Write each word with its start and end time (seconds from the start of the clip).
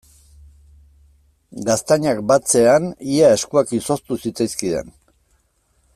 Gaztainak 1.67 2.23
batzean 2.33 2.89
ia 3.19 3.31
eskuak 3.37 3.77
izoztu 3.81 4.21
zitzaizkidan. 4.25 4.91